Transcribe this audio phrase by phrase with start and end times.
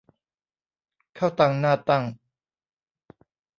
[1.17, 2.03] ข้าวตังหน้าตั้ง